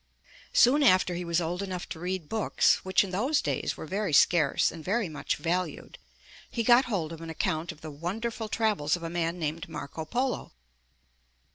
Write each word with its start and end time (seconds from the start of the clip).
Soon 0.55 0.81
after 0.81 1.13
he 1.13 1.23
was 1.23 1.39
old 1.39 1.61
enough 1.61 1.87
to 1.89 1.99
read 1.99 2.27
books, 2.27 2.83
which 2.83 3.03
in 3.03 3.11
those 3.11 3.39
days 3.39 3.77
were 3.77 3.85
very 3.85 4.13
scarce 4.13 4.71
and 4.71 4.83
very 4.83 5.07
much 5.07 5.35
valued, 5.35 5.99
he 6.49 6.63
got 6.63 6.85
hold 6.85 7.11
of 7.13 7.21
an 7.21 7.29
account 7.29 7.71
of 7.71 7.81
the 7.81 7.91
wonderful 7.91 8.49
travels 8.49 8.95
of 8.95 9.03
a 9.03 9.11
man 9.11 9.37
named 9.37 9.69
Marco 9.69 10.03
Polo. 10.03 10.53